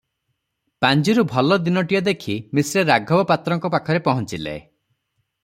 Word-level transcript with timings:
ପାଞ୍ଜିରୁ 0.85 1.25
ଭଲ 1.33 1.57
ଦିନଟିଏ 1.65 2.01
ଦେଖି 2.07 2.39
ମିଶ୍ରେ 2.61 2.85
ରାଘବ 2.91 3.27
ପାତ୍ରଙ୍କ 3.33 3.73
ପାଖରେ 3.77 4.03
ପହଞ୍ଚିଲେ। 4.09 4.57